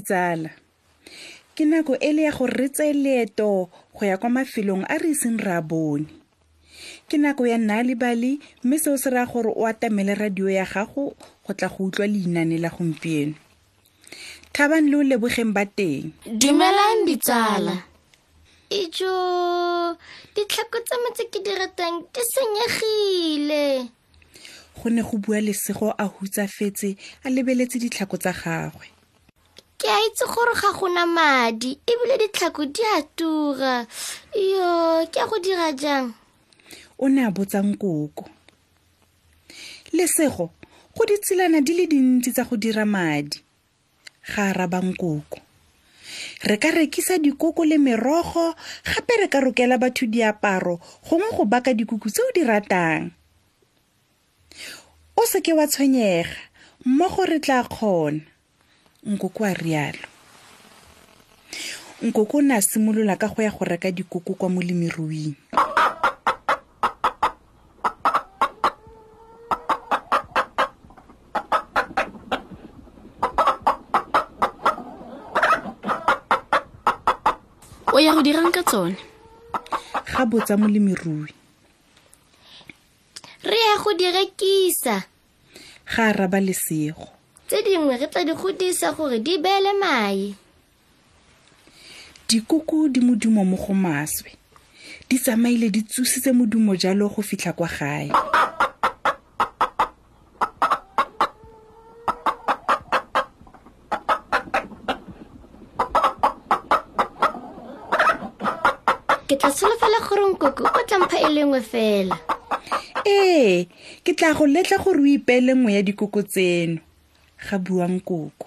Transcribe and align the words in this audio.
ditsala. 0.00 0.50
Ke 1.54 1.68
nako 1.68 1.92
e 2.00 2.12
le 2.16 2.22
ya 2.24 2.32
gore 2.32 2.56
re 2.56 2.68
tseye 2.72 2.92
leeto 2.96 3.68
go 3.92 4.02
ya 4.06 4.16
kwa 4.16 4.30
mafelong 4.30 4.84
a 4.88 4.96
re 4.96 5.12
iseng 5.12 5.36
re 5.36 5.52
a 5.52 5.60
bone. 5.60 6.08
Ke 7.08 7.18
nako 7.20 7.44
ya 7.44 7.58
nna 7.58 7.82
le 7.84 7.94
bale 7.94 8.38
mme 8.64 8.78
seo 8.78 8.96
se 8.96 9.10
raya 9.10 9.26
gore 9.28 9.52
o 9.52 9.66
atamele 9.68 10.14
radio 10.16 10.48
ya 10.48 10.64
gago 10.64 11.12
go 11.44 11.52
tla 11.52 11.68
go 11.68 11.84
utlwa 11.84 12.06
leinane 12.06 12.56
la 12.56 12.70
gompieno. 12.72 13.34
Thabang 14.56 14.88
le 14.88 14.96
o 14.96 15.02
lebogeng 15.04 15.52
ba 15.52 15.66
teng. 15.66 16.16
Dumelang 16.24 17.04
ditsala. 17.04 17.76
Ijo 18.70 19.14
ditlhako 20.34 20.78
tsa 20.80 20.96
metse 21.02 21.24
ke 21.28 21.38
di 21.44 21.52
ratang 21.52 22.08
di 22.14 22.22
senyegile. 22.24 23.90
Go 24.80 24.88
ne 24.88 25.02
go 25.02 25.18
bua 25.18 25.44
lesego 25.44 25.92
a 25.92 26.08
hutsafetse 26.08 26.96
a 27.26 27.28
lebeletse 27.28 27.76
ditlhako 27.76 28.16
tsa 28.16 28.32
gagwe 28.32 28.99
ke 29.80 29.88
a 29.88 29.96
itse 30.04 30.28
gore 30.28 30.52
ga 30.60 30.70
gona 30.76 31.06
madi 31.08 31.72
ebile 31.88 32.20
ditlhako 32.20 32.68
di 32.68 32.84
a 32.84 33.00
tura. 33.16 33.86
Yo 34.36 35.08
ke 35.08 35.18
a 35.24 35.26
go 35.26 35.40
dira 35.40 35.72
jang? 35.72 36.12
O 37.00 37.08
ne 37.08 37.24
a 37.24 37.30
botsang 37.32 37.72
koko 37.80 38.28
lesego 39.96 40.52
go 40.92 41.02
ditselana 41.08 41.64
di 41.64 41.72
le 41.72 41.88
dintsi 41.88 42.28
tsa 42.28 42.44
go 42.44 42.60
dira 42.60 42.84
madi. 42.84 43.40
Ga 44.28 44.52
a 44.52 44.52
rabang 44.52 44.92
koko 45.00 45.40
re 46.44 46.56
ka 46.60 46.68
rekisa 46.76 47.16
dikoko 47.16 47.64
le 47.64 47.80
merogo 47.80 48.52
gape 48.84 49.14
re 49.16 49.28
ka 49.32 49.40
rokela 49.40 49.80
batho 49.80 50.04
diaparo 50.04 50.76
gongwe 51.08 51.32
go 51.32 51.44
baka 51.48 51.72
dikuku 51.72 52.12
tse 52.12 52.20
o 52.20 52.30
di 52.36 52.44
ratang. 52.44 53.16
O 55.16 55.24
seke 55.24 55.56
wa 55.56 55.64
tshwenyega 55.64 56.36
mmogo 56.84 57.24
re 57.24 57.40
tla 57.40 57.64
kgona 57.64 58.28
nkoko 59.06 59.44
a 59.44 59.54
rialo. 59.54 60.08
Nkoko 62.02 62.38
o 62.38 62.40
ne 62.40 62.54
a 62.54 62.62
simolola 62.62 63.16
ka 63.16 63.28
go 63.28 63.42
ya 63.42 63.50
go 63.50 63.64
reka 63.64 63.90
dikoko 63.90 64.34
kwa 64.34 64.48
molemiruing 64.48 65.34
o 77.92 77.98
ya 78.00 78.14
go 78.14 78.22
dirang 78.22 78.52
ka 78.52 78.62
tsone? 78.62 78.96
Ga 80.08 80.24
botsa 80.24 80.56
molemirui. 80.56 81.32
Re 83.44 83.58
ya 83.60 83.76
go 83.76 83.92
di 83.92 84.08
rekisa. 84.08 85.04
Ga 85.84 86.08
a 86.08 86.12
raba 86.12 86.40
lesego 86.40 87.19
tse 87.50 87.62
dingwe 87.62 87.96
re 87.96 88.06
tla 88.06 88.22
di 88.24 88.32
godisa 88.32 88.92
gore 88.92 89.18
di 89.18 89.34
beele 89.38 89.72
mae. 89.74 90.34
Dikoko 92.28 92.86
di 92.88 93.00
modumo 93.00 93.42
mo 93.44 93.56
go 93.56 93.74
maswe. 93.74 94.30
Di 95.08 95.18
tsamaile 95.18 95.66
di 95.68 95.82
tsositse 95.82 96.30
modumo 96.30 96.76
jalo 96.76 97.08
go 97.08 97.22
fitlha 97.22 97.52
kwa 97.52 97.66
gae. 97.66 98.06
Ke 109.26 109.34
tla 109.34 109.50
solofela 109.50 109.98
gore 110.06 110.22
nkoko 110.30 110.70
o 110.70 110.82
tla 110.86 110.98
mpha 111.02 111.18
e 111.18 111.28
lengwe 111.34 111.60
fela. 111.60 112.14
Ee 113.02 113.66
ke 114.06 114.14
tla 114.14 114.38
go 114.38 114.46
letla 114.46 114.78
gore 114.78 115.02
o 115.02 115.06
ipeele 115.06 115.54
nngwe 115.54 115.74
ya 115.74 115.82
dikoko 115.82 116.22
tseno 116.22 116.78
ga 117.48 117.58
buang 117.58 118.00
koko. 118.04 118.46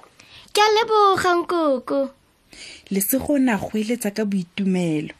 Ke 0.53 0.61
a 0.61 0.69
leboga 0.69 1.31
nkoko. 1.39 1.99
Lesego 2.93 3.33
o 3.33 3.37
ne 3.37 3.51
a 3.51 3.57
go 3.57 3.73
eletsa 3.73 4.13
ka 4.13 4.25
boitumelo. 4.25 5.13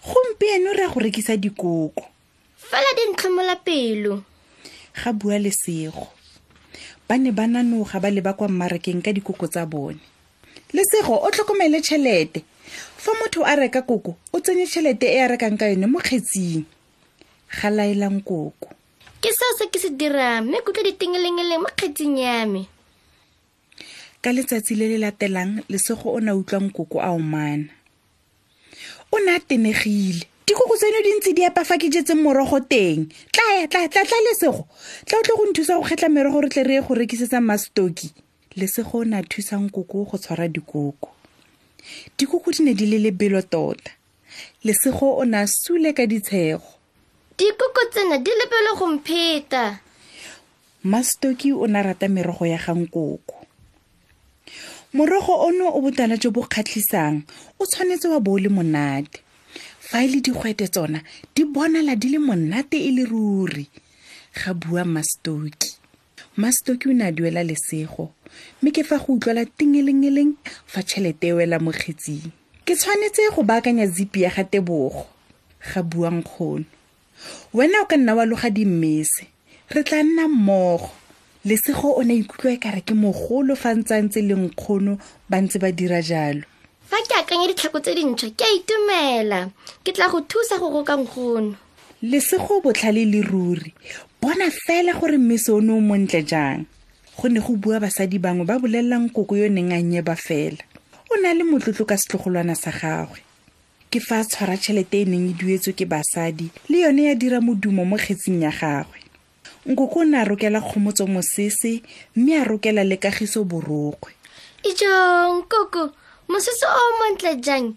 Gompieno 0.00 0.72
re 0.72 0.82
ya 0.82 0.88
go 0.88 1.00
rekisa 1.00 1.36
dikoko. 1.36 2.04
Fela 2.56 2.90
di 2.96 3.12
ntlhomola 3.12 3.56
pelo. 3.56 4.24
Ga 4.96 5.12
bua 5.12 5.38
lesego 5.38 6.08
ba 7.08 7.16
ne 7.16 7.32
ba 7.32 7.46
nanoga 7.46 8.00
ba 8.00 8.10
leba 8.10 8.32
kwa 8.32 8.48
mmarakeng 8.48 9.00
ka 9.00 9.12
dikoko 9.12 9.48
tsa 9.48 9.66
bone. 9.66 10.00
Lesego 10.72 11.20
o 11.20 11.28
tlhokomele 11.30 11.80
tšhelete. 11.80 12.44
Fa 12.96 13.12
motho 13.20 13.44
a 13.44 13.56
reka 13.56 13.82
koko 13.82 14.16
o 14.32 14.40
tsenye 14.40 14.66
tšhelete 14.66 15.08
e 15.08 15.20
a 15.20 15.28
rekang 15.28 15.56
ka 15.56 15.68
yone 15.68 15.86
mo 15.86 16.00
kgetsing. 16.00 16.64
Ga 17.48 17.68
laelang 17.72 18.20
koko 18.24 18.77
ke 19.20 19.30
seo 19.34 19.52
se 19.58 19.66
ke 19.66 19.78
se 19.82 19.90
dirang 19.90 20.46
mme 20.46 20.62
kutlwa 20.62 20.86
ditengelengeleng 20.86 21.62
mo 21.62 21.70
kgetsing 21.74 22.18
ya 22.22 22.46
me. 22.46 22.68
Ka 24.22 24.30
letsatsi 24.30 24.78
le 24.78 24.86
le 24.94 24.98
latelang 25.02 25.62
lesego 25.68 26.14
o 26.14 26.20
ne 26.22 26.30
a 26.30 26.38
utlwang 26.38 26.70
koko 26.70 27.02
a 27.02 27.10
omana 27.10 27.66
o 29.10 29.18
ne 29.18 29.34
a 29.34 29.40
tenegile. 29.40 30.22
Dikoko 30.46 30.78
tseno 30.78 31.02
dintsi 31.02 31.34
di 31.34 31.42
epa 31.42 31.64
fa 31.66 31.76
ke 31.76 31.90
jetseng 31.90 32.22
morogo 32.22 32.60
teng. 32.62 33.10
Tlaya 33.34 33.66
tla 33.68 33.88
tla 33.90 34.06
tla 34.06 34.18
lesego. 34.30 34.64
Tla 35.04 35.18
o 35.18 35.22
tle 35.26 35.34
go 35.34 35.44
nthusa 35.50 35.74
go 35.76 35.84
kgetlha 35.84 36.08
merogo 36.08 36.40
re 36.40 36.48
tle 36.48 36.62
re 36.62 36.74
ye 36.78 36.82
go 36.86 36.94
rekisetsa 36.94 37.42
mastoki. 37.42 38.14
Lesego 38.54 39.02
o 39.02 39.04
ne 39.04 39.18
a 39.18 39.22
thusang 39.26 39.66
koko 39.68 40.06
go 40.06 40.16
tshwara 40.16 40.46
dikoko. 40.48 41.10
Dikoko 42.16 42.54
di 42.54 42.62
ne 42.62 42.72
di 42.74 42.86
le 42.86 43.02
lebelo 43.02 43.42
tota. 43.42 43.90
Lesego 44.64 45.18
o 45.18 45.24
ne 45.26 45.42
a 45.42 45.46
sule 45.46 45.92
ka 45.92 46.06
ditshego 46.06 46.77
dikoko 47.38 47.84
tsena 47.92 48.18
di 48.18 48.30
lebele 48.30 48.72
go 48.78 48.86
mpheta. 48.86 49.78
Mastoki 50.84 51.52
o 51.52 51.66
ne 51.66 51.78
a 51.78 51.82
rata 51.82 52.08
merogo 52.08 52.46
ya 52.46 52.58
gang 52.58 52.86
koko 52.90 53.46
morogo 54.92 55.46
ono 55.46 55.70
o 55.70 55.80
botala 55.80 56.18
jo 56.18 56.30
bo 56.30 56.42
kgatlhisang 56.42 57.22
o 57.60 57.64
tshwanetse 57.66 58.08
wa 58.10 58.18
bo 58.18 58.32
o 58.32 58.38
le 58.38 58.48
monate. 58.48 59.22
Fa 59.78 60.02
e 60.02 60.08
le 60.08 60.20
digwete 60.20 60.66
tsona 60.66 60.98
di 61.34 61.44
bonala 61.44 61.94
di 61.94 62.08
le 62.10 62.18
monate 62.18 62.74
e 62.74 62.90
le 62.90 63.04
ruri. 63.06 63.70
Ga 64.34 64.54
bua 64.54 64.82
mastoki. 64.84 65.78
Mastoki 66.36 66.90
o 66.90 66.92
ne 66.92 67.06
a 67.06 67.12
duela 67.12 67.44
lesego 67.46 68.10
mme 68.62 68.70
ke 68.74 68.82
fa 68.82 68.98
go 68.98 69.14
utlwala 69.14 69.46
tingelengeleng 69.46 70.34
fa 70.66 70.82
tšhelete 70.82 71.30
e 71.30 71.32
wela 71.38 71.62
mo 71.62 71.70
kgetsing. 71.70 72.34
Ke 72.66 72.74
tshwanetse 72.74 73.30
go 73.30 73.46
baakanya 73.46 73.86
zipi 73.86 74.26
ya 74.26 74.30
ga 74.34 74.42
tebogo. 74.42 75.06
Ga 75.62 75.82
buang 75.82 76.26
kgono 76.26 76.77
wena 77.54 77.82
o 77.82 77.86
ka 77.86 77.96
nna 77.96 78.14
wa 78.14 78.24
loga 78.24 78.50
dimmese 78.50 79.26
re 79.70 79.82
tla 79.84 80.02
nna 80.02 80.28
mmogo. 80.28 80.90
Lesego 81.44 81.92
o 81.96 82.02
ne 82.02 82.16
ikutlwa 82.16 82.52
e 82.52 82.56
kare 82.56 82.80
ke 82.80 82.94
mogolo 82.94 83.56
fa 83.56 83.74
ntse 83.74 83.94
a 83.94 84.02
ntse 84.02 84.20
le 84.22 84.34
nkgono 84.34 84.98
ba 85.28 85.40
ntse 85.40 85.58
ba 85.58 85.72
dira 85.72 86.02
jalo. 86.02 86.42
Fa 86.88 86.96
ke 87.04 87.14
akanya 87.14 87.48
ditlhako 87.48 87.80
tse 87.80 87.94
dintšhwa 87.94 88.30
ke 88.36 88.44
a 88.44 88.52
itumela. 88.56 89.40
Ke 89.84 89.92
tla 89.92 90.08
go 90.08 90.20
thusa 90.24 90.58
go 90.58 90.72
roka 90.72 90.96
nkgono. 90.96 91.54
Lesego 92.02 92.60
botlhale 92.60 93.04
le 93.04 93.22
ruri. 93.22 93.72
Bona 94.20 94.50
fela 94.50 94.92
gore 94.98 95.18
mmese 95.18 95.52
o 95.52 95.60
ne 95.60 95.72
o 95.72 95.80
montle 95.80 96.24
jang. 96.24 96.64
Go 97.16 97.28
ne 97.28 97.40
go 97.40 97.56
bua 97.56 97.80
basadi 97.80 98.18
bangwe 98.18 98.44
ba 98.44 98.58
bolelelang 98.58 99.12
koko 99.12 99.36
yo 99.36 99.48
neng 99.48 99.72
a 99.72 99.80
nyeba 99.80 100.16
fela. 100.16 100.64
O 101.12 101.16
ne 101.20 101.28
a 101.28 101.34
le 101.34 101.44
motlotlo 101.44 101.84
ka 101.86 101.96
setlogolwana 101.96 102.56
sa 102.56 102.72
gagwe 102.72 103.27
ke 103.90 104.00
fa 104.00 104.20
a 104.20 104.24
tshwara 104.24 104.56
tšhelete 104.60 105.00
e 105.00 105.04
neng 105.08 105.30
e 105.30 105.32
duetswe 105.32 105.72
ke 105.72 105.88
basadi 105.88 106.50
le 106.68 106.84
yone 106.84 107.08
ya 107.08 107.14
dira 107.14 107.40
modumo 107.40 107.84
mo 107.88 107.96
kgetsing 107.96 108.44
ya 108.44 108.52
gagwe. 108.52 109.00
Nkoko 109.64 110.00
o 110.00 110.04
ne 110.04 110.20
a 110.20 110.24
rokela 110.24 110.60
kgomotso 110.60 111.06
mosese 111.08 111.82
mme 112.16 112.32
a 112.36 112.44
rokela 112.44 112.84
le 112.84 112.96
kagiso 112.96 113.44
borokgwe. 113.44 114.12
Ijong 114.64 115.48
koko 115.48 115.92
mosese 116.28 116.68
o 116.68 116.84
montle 117.00 117.40
jang? 117.40 117.72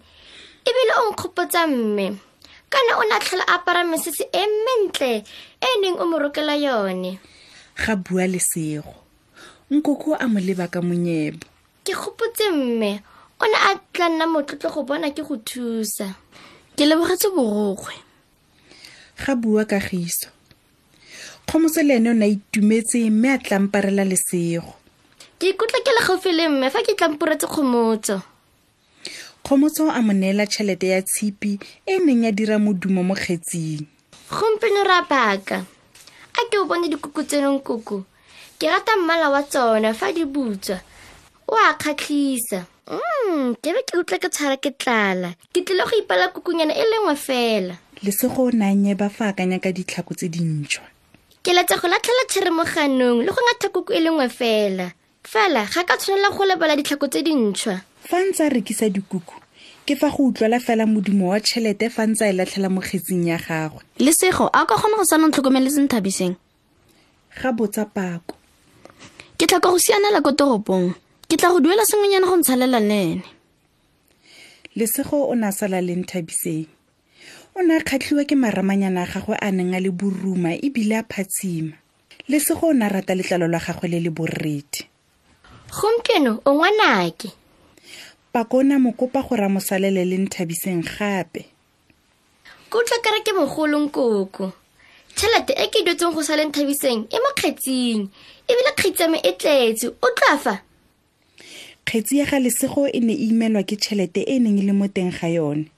Ebile 0.68 0.92
o 1.00 1.10
nkgopotsa 1.12 1.66
mme? 1.66 2.16
Kana 2.68 3.00
o 3.00 3.04
ne 3.08 3.14
a 3.16 3.20
tlhola 3.20 3.48
apara 3.48 3.84
mesese 3.84 4.28
e 4.32 4.44
mentle 4.44 5.24
e 5.60 5.68
neng 5.80 5.96
o 5.96 6.04
mo 6.04 6.18
rokela 6.20 6.56
yone? 6.56 7.20
Ga 7.76 7.96
bua 7.96 8.28
lesego 8.28 9.00
nkoko 9.72 10.12
a 10.20 10.28
mo 10.28 10.40
leba 10.40 10.68
ka 10.68 10.84
monyebo. 10.84 11.48
Ke 11.84 11.96
gopotse 11.96 12.52
mme 12.52 13.00
o 13.42 13.46
ne 13.46 13.58
a 13.68 13.72
tla 13.92 14.08
nna 14.08 14.26
motlotlo 14.26 14.70
go 14.70 14.82
bona 14.82 15.10
ke 15.10 15.22
go 15.26 15.36
thusa. 15.36 16.14
Ke 16.76 16.86
lebogetse 16.86 17.28
borokgwe. 17.34 17.94
Ga 19.22 19.34
bua 19.34 19.64
kagiso. 19.64 20.28
Kgomotso 21.46 21.82
le 21.82 21.96
ene 21.98 22.10
o 22.10 22.14
ne 22.14 22.26
a 22.26 22.32
itumetse 22.32 23.10
mme 23.10 23.28
a 23.34 23.38
tlamparela 23.38 24.04
lesego. 24.04 24.74
Ke 25.38 25.52
ikutlwa 25.52 25.82
ke 25.84 25.90
le 25.92 26.06
gaufi 26.06 26.32
le 26.32 26.48
mme 26.48 26.70
fa 26.70 26.80
ke 26.86 26.94
tlampuretse 26.94 27.46
kgomotso. 27.46 28.22
Kgomotso 29.44 29.90
a 29.90 30.00
mo 30.00 30.12
neela 30.12 30.46
tšhelete 30.46 30.88
ya 30.88 31.02
tshipi 31.02 31.58
e 31.86 31.98
neng 31.98 32.24
ya 32.24 32.32
dira 32.32 32.58
modumo 32.58 33.02
mo 33.02 33.14
kgetsing 33.14 33.84
gompieno 34.32 34.82
re 34.84 34.94
a 34.96 35.02
baka. 35.02 35.58
A 36.38 36.40
ke 36.48 36.56
o 36.58 36.64
bone 36.64 36.88
dikuku 36.88 37.22
tsenong 37.28 37.60
koko 37.60 38.04
ke 38.58 38.66
rata 38.70 38.96
mmala 38.96 39.28
wa 39.28 39.42
tsona 39.42 39.92
fa 39.92 40.12
di 40.12 40.24
butswa 40.24 40.80
o 41.52 41.56
a 41.56 41.74
kgatlhisa. 41.76 42.64
Mm 42.88 43.54
ke 43.62 43.68
be 43.74 43.80
ke 43.84 43.94
utlwa 44.00 44.18
ke 44.18 44.28
tshwara 44.32 44.56
ke 44.56 44.72
tlala. 44.72 45.36
Ke 45.52 45.60
tlile 45.60 45.84
go 45.84 45.94
ipala 46.00 46.32
kukunyana 46.32 46.72
e 46.72 46.84
lengwe 46.90 47.16
fela. 47.16 47.76
Lesego 48.02 48.48
o 48.48 48.50
ne 48.50 48.64
a 48.72 48.74
nyeba 48.74 49.10
fa 49.12 49.28
akanya 49.32 49.60
ka 49.60 49.68
ditlhako 49.68 50.16
tse 50.16 50.32
dintšhwa. 50.32 50.86
Ke 51.44 51.52
letsa 51.52 51.76
go 51.76 51.88
latlhela 51.92 52.24
tšheremoganong 52.28 53.20
le 53.24 53.30
go 53.30 53.40
ngatha 53.44 53.68
kuku 53.68 53.92
e 53.92 54.00
lengwe 54.00 54.28
fela. 54.32 54.86
Fela 55.22 55.68
ga 55.68 55.84
ka 55.84 55.96
tshwanela 56.00 56.32
go 56.32 56.44
lebala 56.48 56.76
ditlhako 56.76 57.06
tse 57.12 57.20
dintšhwa. 57.22 57.76
Fa 58.08 58.18
ntse 58.24 58.48
a 58.48 58.48
rekisa 58.48 58.88
dikuku 58.88 59.36
ke 59.84 59.94
fa 59.98 60.08
go 60.08 60.32
utlwela 60.32 60.56
fela 60.56 60.86
modimo 60.88 61.30
wa 61.36 61.40
tšhelete 61.40 61.92
fa 61.92 62.08
ntse 62.08 62.24
a 62.24 62.32
e 62.32 62.36
latlhela 62.38 62.72
mo 62.72 62.80
kgetsing 62.80 63.28
ya 63.28 63.36
gagwe. 63.36 63.84
Lesego 64.00 64.48
a 64.48 64.64
o 64.64 64.66
ka 64.66 64.80
kgona 64.80 64.96
go 64.96 65.04
sa 65.04 65.20
nong 65.20 65.36
tlhokomeletseng 65.36 65.92
thabiseng 65.92 66.34
ga 67.36 67.52
botsa 67.52 67.84
pako. 67.84 68.40
Ke 69.38 69.46
tlhoka 69.46 69.70
go 69.70 69.78
sianela 69.78 70.22
ko 70.22 70.32
toropong 70.32 70.94
ke 71.32 71.40
tla 71.40 71.48
go 71.48 71.64
duela 71.64 71.80
sengwenyana 71.88 72.28
go 72.28 72.36
ntshalela 72.36 72.76
nene 72.76 73.24
lesego 74.76 75.32
o 75.32 75.34
ne 75.34 75.48
a 75.48 75.52
sala 75.52 75.80
leng 75.80 76.04
thabiseng 76.04 76.68
o 77.56 77.62
ne 77.64 77.72
a 77.72 77.80
kgatlhiwa 77.80 78.28
ke 78.28 78.36
maramanyana 78.36 79.00
a 79.00 79.08
gagwe 79.08 79.40
a 79.40 79.48
neng 79.48 79.72
a 79.72 79.80
le 79.80 79.88
boruma 79.88 80.52
ebile 80.60 81.00
a 81.00 81.02
phatshima. 81.08 81.72
Lesego 82.28 82.68
o 82.68 82.72
ne 82.76 82.84
a 82.84 82.92
rata 82.92 83.16
letlalo 83.16 83.48
la 83.48 83.64
gagwe 83.64 83.88
le 83.88 84.00
le 84.04 84.10
borrethe 84.12 84.84
gompieno 85.72 86.44
o 86.44 86.52
ngwanake? 86.52 87.32
Pako 88.28 88.58
o 88.60 88.62
ne 88.62 88.74
a 88.74 88.78
mo 88.78 88.92
kopa 88.92 89.24
gore 89.24 89.44
a 89.44 89.48
mo 89.48 89.60
salele 89.60 90.04
leng 90.04 90.28
thabiseng 90.28 90.84
gape. 90.84 91.48
Ke 92.68 92.76
utlwa 92.76 93.00
kere 93.00 93.24
ke 93.24 93.32
mogolong 93.32 93.88
koko 93.88 94.52
tšhelete 95.16 95.56
e 95.56 95.64
ke 95.72 95.80
duetseng 95.80 96.12
go 96.12 96.20
sa 96.20 96.36
leng 96.36 96.52
thabiseng 96.52 97.08
e 97.08 97.16
mo 97.16 97.32
kgetsing 97.40 98.04
ebile 98.44 98.72
kgetsame 98.76 99.16
e 99.24 99.32
tletse. 99.32 99.88
O 99.96 100.12
tla 100.12 100.36
fa 100.36 100.60
kgetsi 101.92 102.18
ya 102.18 102.24
ga 102.24 102.38
lesego 102.40 102.88
e 102.88 103.00
ne 103.04 103.12
e 103.12 103.28
imelwa 103.28 103.60
ke 103.68 103.76
tšhelete 103.76 104.24
e 104.24 104.40
neng 104.40 104.56
e 104.56 104.64
le 104.64 104.72
mo 104.72 104.88
teng 104.88 105.12
ga 105.12 105.28
yone. 105.28 105.68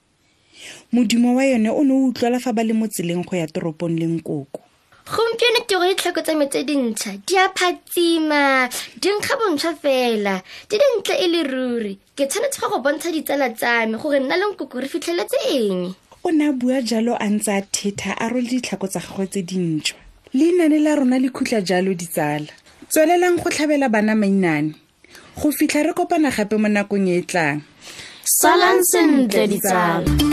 Modimo 0.95 1.35
wa 1.35 1.43
yone 1.43 1.67
o 1.67 1.83
ne 1.83 1.91
o 1.91 2.07
utlwala 2.07 2.39
fa 2.39 2.55
ba 2.55 2.63
le 2.63 2.71
mo 2.71 2.87
tseleng 2.87 3.27
go 3.27 3.35
ya 3.35 3.51
toropong 3.51 3.99
leng 3.99 4.23
koko 4.23 4.63
gompieno 5.11 5.59
ke 5.67 5.75
go 5.75 5.83
ditlhoko 5.83 6.23
tsa 6.23 6.33
me 6.39 6.47
tse 6.47 6.63
dintšha 6.63 7.19
di 7.27 7.35
a 7.35 7.51
phatsima 7.51 8.63
di 8.95 9.11
nkga 9.11 9.35
bontšhwa 9.35 9.75
fela 9.75 10.39
di 10.71 10.79
dintle 10.79 11.19
e 11.19 11.27
le 11.27 11.41
ruri. 11.43 11.93
Ke 12.15 12.31
tshwanetse 12.31 12.63
go 12.63 12.69
go 12.71 12.79
bontsha 12.79 13.11
ditsala 13.11 13.51
tsa 13.51 13.83
me 13.83 13.99
gore 13.99 14.23
nna 14.23 14.39
le 14.39 14.55
nkoko 14.55 14.79
re 14.79 14.87
fitlheletse 14.87 15.35
eng? 15.51 15.91
O 16.23 16.31
ne 16.31 16.47
a 16.47 16.53
bua 16.55 16.79
jalo 16.79 17.19
a 17.19 17.27
ntse 17.27 17.51
a 17.51 17.59
thetha 17.59 18.15
a 18.15 18.31
role 18.31 18.47
ditlhako 18.47 18.87
tsa 18.87 19.03
gagwe 19.03 19.27
tse 19.27 19.43
dintšhwa. 19.43 19.99
Leinane 20.31 20.79
la 20.79 20.95
rona 20.95 21.19
le 21.19 21.27
khutla 21.27 21.59
jalo 21.59 21.91
ditsala. 21.91 22.47
Tswelelang 22.87 23.35
go 23.35 23.51
tlhabela 23.51 23.91
bana 23.91 24.15
mainane 24.15 24.84
go 25.35 25.51
fitlha 25.51 25.83
re 25.83 25.93
kopana 25.93 26.31
gape 26.31 26.55
mo 26.57 26.67
nakong 26.67 27.07
e 27.07 27.19
e 27.19 27.25
tlang. 27.25 27.61
Salang 28.23 28.81
sentle 28.81 29.47
ditsala 29.47 30.24